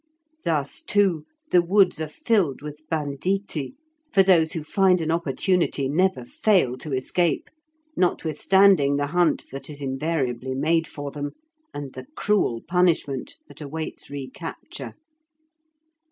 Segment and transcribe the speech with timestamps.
[0.43, 3.75] Thus, too, the woods are filled with banditti,
[4.11, 7.51] for those who find an opportunity never fail to escape,
[7.95, 11.33] notwithstanding the hunt that is invariably made for them,
[11.71, 14.95] and the cruel punishment that awaits recapture.